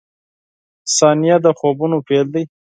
•ثانیه 0.97 1.37
د 1.45 1.47
خوبونو 1.57 1.97
پیل 2.07 2.27
دی. 2.33 2.43